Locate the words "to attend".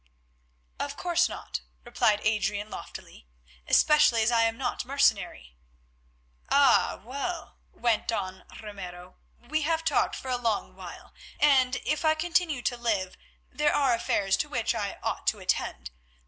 15.27-15.91